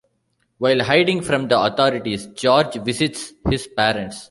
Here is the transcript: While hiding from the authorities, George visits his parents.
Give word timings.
While 0.57 0.81
hiding 0.83 1.21
from 1.21 1.47
the 1.47 1.59
authorities, 1.61 2.25
George 2.33 2.73
visits 2.77 3.33
his 3.47 3.67
parents. 3.67 4.19